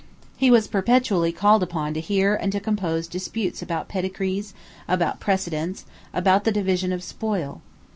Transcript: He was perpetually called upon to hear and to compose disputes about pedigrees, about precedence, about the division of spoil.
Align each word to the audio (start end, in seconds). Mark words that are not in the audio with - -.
He 0.35 0.49
was 0.49 0.67
perpetually 0.67 1.31
called 1.31 1.61
upon 1.61 1.93
to 1.93 1.99
hear 1.99 2.33
and 2.33 2.51
to 2.53 2.59
compose 2.59 3.05
disputes 3.05 3.61
about 3.61 3.87
pedigrees, 3.87 4.55
about 4.87 5.19
precedence, 5.19 5.85
about 6.11 6.43
the 6.43 6.51
division 6.51 6.91
of 6.91 7.03
spoil. 7.03 7.61